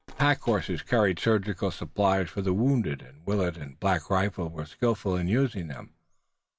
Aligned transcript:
The 0.07 0.13
pack 0.13 0.41
horses 0.41 0.81
carried 0.81 1.19
surgical 1.19 1.69
supplies 1.69 2.27
for 2.31 2.41
the 2.41 2.53
wounded, 2.55 3.03
and 3.03 3.23
Willet 3.23 3.55
and 3.57 3.79
Black 3.79 4.09
Rifle 4.09 4.49
were 4.49 4.65
skillful 4.65 5.15
in 5.15 5.27
using 5.27 5.67
them. 5.67 5.93